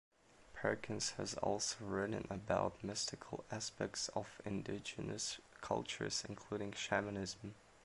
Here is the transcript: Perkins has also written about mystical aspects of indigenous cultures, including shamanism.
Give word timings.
Perkins 0.55 1.11
has 1.17 1.35
also 1.35 1.85
written 1.85 2.25
about 2.31 2.83
mystical 2.83 3.45
aspects 3.51 4.09
of 4.15 4.41
indigenous 4.45 5.39
cultures, 5.61 6.23
including 6.27 6.71
shamanism. 6.71 7.49